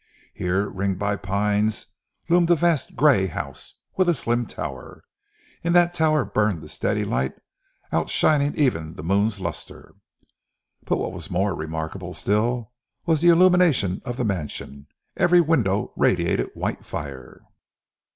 Here, 0.33 0.67
ringed 0.67 0.97
by 0.97 1.15
pines, 1.15 1.93
loomed 2.27 2.49
a 2.49 2.55
vast 2.55 2.95
grey 2.95 3.27
house, 3.27 3.75
with 3.97 4.09
a 4.09 4.15
slim 4.15 4.47
tower. 4.47 5.03
In 5.63 5.73
that 5.73 5.93
tower 5.93 6.25
burned 6.25 6.63
the 6.63 6.69
steady 6.69 7.05
light 7.05 7.35
outshining 7.91 8.55
even 8.57 8.95
the 8.95 9.03
moon's 9.03 9.39
lustre. 9.39 9.93
But 10.85 10.97
what 10.97 11.13
was 11.13 11.29
more 11.29 11.53
remarkable 11.53 12.15
still, 12.15 12.71
was 13.05 13.21
the 13.21 13.29
illumination 13.29 14.01
of 14.03 14.17
the 14.17 14.25
mansion. 14.25 14.87
Every 15.17 15.39
window 15.39 15.93
radiated 15.95 16.49
white 16.55 16.83
fire. 16.83 17.43